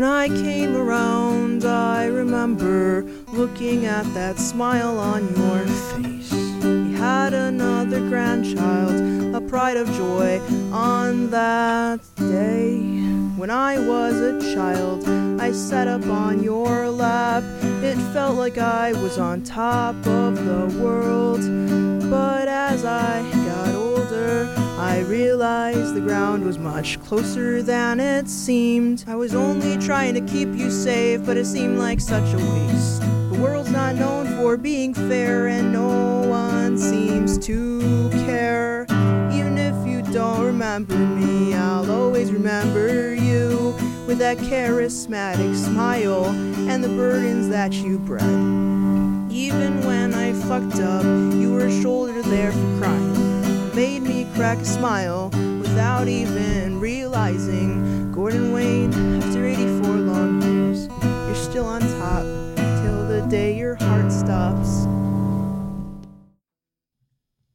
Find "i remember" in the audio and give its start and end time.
1.66-3.02